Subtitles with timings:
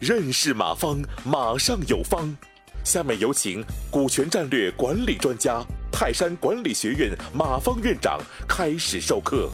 [0.00, 2.36] 认识马方，马上有方。
[2.84, 9.50] 下面有请股权战略管理专家、泰山管理学院马方院长开始授课。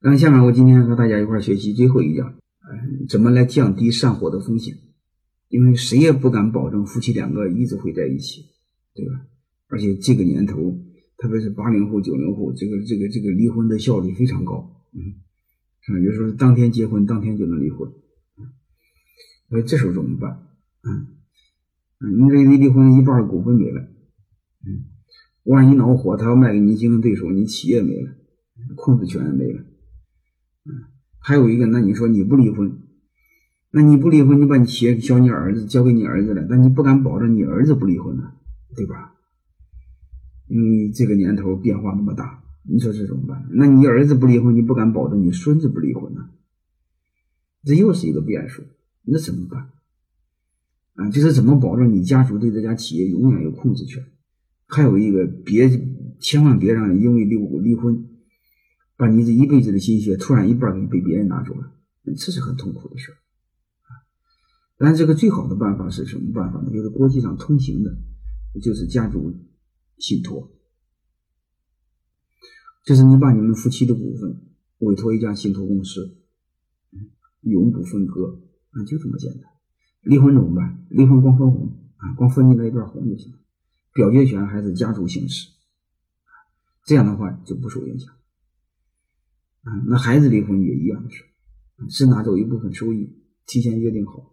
[0.00, 4.74] 那下面我今天和大家一块学习最后一讲，嗯，怎么来降低上火的风险？
[5.48, 8.46] 因为谁也不敢保证夫妻两个一直会在一起，
[8.94, 9.12] 对吧？
[9.68, 10.56] 而且这个年头，
[11.18, 15.20] 特别是八零后、九零后，这个这个这个离婚的效率非常高，嗯，
[15.80, 15.98] 是吧？
[15.98, 17.90] 有时候当天结婚，当天就能离婚，
[19.48, 20.46] 所以这时候怎么办？
[20.82, 21.14] 嗯。
[22.00, 24.86] 你这一离婚，一半股份没了，嗯，
[25.42, 28.12] 万一恼火，他要卖给你竞争对手，你企业没了，
[28.76, 29.62] 控制权也没了，
[30.64, 30.70] 嗯，
[31.18, 32.82] 还有一个，那你说你不离婚，
[33.72, 38.32] 那你不离婚，你把你企业交你儿子，交给你儿子了，那你不敢保证你儿子不离婚呢，
[38.76, 39.16] 对吧？
[40.46, 43.48] 因为这个年头变化那么大，你说这怎么办？
[43.52, 46.30] 那你儿子不离婚，你不敢保证你孙子不离婚呢？
[47.64, 48.62] 这又是一个变数，
[49.02, 49.70] 那怎么办？
[50.94, 54.04] 啊，就是怎么保证你家族对这家企业永远有控制权？
[54.66, 55.70] 还有一个，别
[56.20, 58.06] 千万别让因为离离婚，
[58.96, 61.72] 把你这一辈子的心血突然一半给被别人拿走了，
[62.04, 63.90] 这是很痛苦的事啊。
[64.76, 66.70] 但这个最好的办法是什么办法呢？
[66.70, 67.96] 就是国际上通行的，
[68.60, 69.34] 就是家族
[69.98, 70.50] 信托，
[72.88, 74.40] 就是你把你们夫妻的股份
[74.78, 76.16] 委托一家信托公司，
[77.42, 79.42] 永不分割啊，就这么简单。
[80.00, 80.86] 离婚怎么办？
[80.88, 81.66] 离婚光分红
[81.98, 83.38] 啊，光分你那一段红就行了，
[83.92, 85.50] 表决权还是家族行使，
[86.86, 88.14] 这样的话就不受影响。
[89.64, 91.24] 啊，那孩子离婚也一样的事，
[91.90, 94.32] 是拿走一部分收益，提前约定好。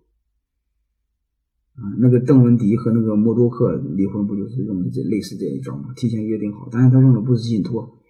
[1.73, 5.93] 啊，那个邓文迪和那个默多克离婚不就是用的这类似这一招吗？
[5.97, 8.01] 提前约定好，但是他用的不是信托，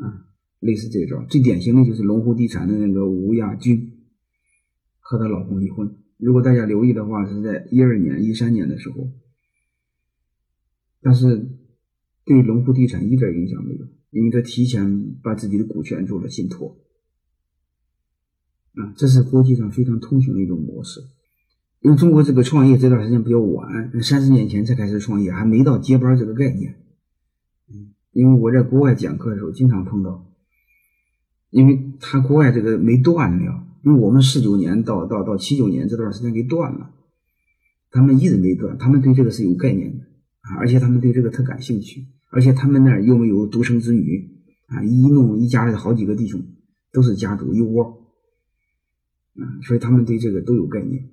[0.00, 0.26] 啊，
[0.58, 1.26] 类似这种。
[1.28, 3.92] 最典型的就是龙湖地产的那个吴亚军
[4.98, 5.96] 和她老公离婚。
[6.16, 9.10] 如果大家留意的话，是在一二年、一三年的时候，
[11.00, 11.48] 但是
[12.24, 16.76] 对龙湖地产一点影响没有，因为他提前把自己的股权做了信托，
[18.74, 21.00] 啊，这是国际上非常通行的一种模式。
[21.80, 26.76] 因为中国这个创业这段时间比较晚，三十年前才开始创业，还没到接班这个概念。
[28.12, 30.26] 因为我在国外讲课的时候经常碰到，
[31.50, 33.66] 因为他国外这个没断了。
[33.82, 36.90] 因为我们四九年到到到七九年这段时间给断了，
[37.90, 40.04] 他们一直没断，他们对这个是有概念的
[40.42, 44.28] 啊，而且他们对这个特感兴趣，而且他们那儿又没有独生子女
[44.66, 46.42] 啊，一弄一家的好几个弟兄
[46.92, 47.84] 都是家族一窝，
[49.36, 51.08] 啊，所以他们对这个都有概念，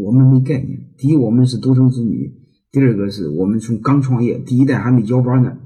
[0.00, 0.88] 我们没概念。
[0.96, 2.30] 第一，我们是独生子女；
[2.70, 5.58] 第二个是我们从刚创业，第一代还没交班呢，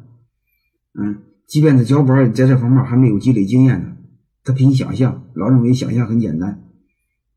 [0.95, 3.97] 嗯，即便是交班，在这方面还没有积累经验呢。
[4.43, 6.65] 他凭想象，老认为想象很简单，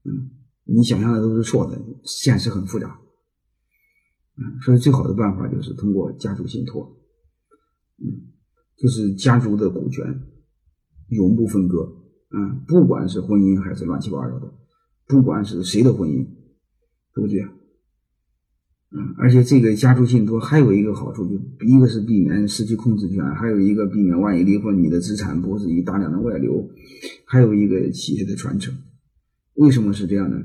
[0.06, 0.32] 嗯，
[0.64, 3.00] 你想象的都是错的，现实很复杂，
[4.38, 6.98] 嗯，所以最好的办法就是通过家族信托，
[8.00, 8.32] 嗯，
[8.78, 10.06] 就是家族的股权
[11.10, 11.94] 永不分割，
[12.32, 14.54] 嗯，不管是婚姻还是乱七八糟的，
[15.06, 16.26] 不管是谁的婚姻，
[17.14, 17.46] 对不对。
[19.18, 26.70] 而且这个家族信托还有一个好处，就一个是避免失去控制权，还有一个避免万一离婚，你的资产不是以大量的外流，
[27.26, 28.76] 还有一个企业的传承。
[29.56, 30.38] 为什么是这样呢？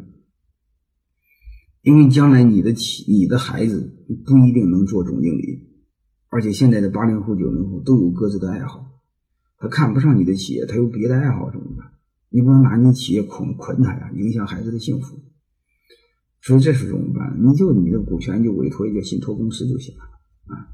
[1.82, 3.94] 因为将来你的企、你的孩子
[4.26, 5.68] 不一定能做总经理，
[6.28, 8.84] 而且现在的八零后、九零后都有各自的爱好，
[9.58, 11.86] 他看不上你的企业，他有别的爱好怎么办？
[12.30, 15.18] 你不能拿你企业捆捆他呀，影响孩子的幸福。
[16.40, 17.36] 所以这时候怎么办？
[17.38, 20.04] 你就你的股权就委托一个信托公司就行了
[20.46, 20.68] 啊，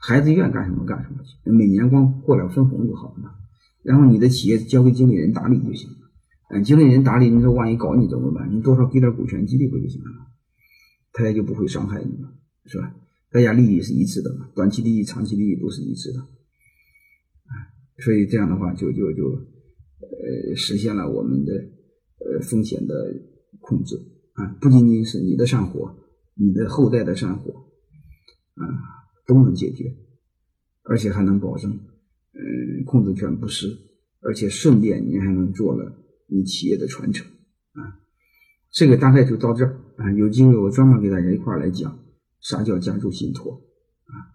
[0.00, 3.34] 孩子愿干什么干什么去，每年光过来分红就好了。
[3.82, 5.96] 然后你的企业交给经理人打理就行了。
[6.50, 8.50] 嗯，经理人打理，你说万一搞你怎么办？
[8.50, 10.08] 你多少给点股权激励不就行了？
[11.12, 12.32] 他也就不会伤害你了，
[12.66, 12.94] 是吧？
[13.30, 16.20] 大家利益是一致的嘛，短期利益、长期利益都是一致的。
[16.20, 17.52] 啊，
[17.98, 19.28] 所以这样的话就就就
[20.00, 22.94] 呃实现了我们的呃风险的
[23.60, 23.96] 控制。
[24.34, 25.96] 啊，不仅仅是你的上火，
[26.34, 27.52] 你的后代的上火，
[28.54, 28.62] 啊，
[29.26, 29.96] 都能解决，
[30.82, 33.68] 而且还能保证，嗯，控制权不失，
[34.20, 37.26] 而且顺便你还能做了你企业的传承，
[37.72, 38.00] 啊，
[38.72, 41.98] 这个大概就到这儿啊，有机会我专门给大家一块来讲
[42.40, 43.62] 啥叫家族信托。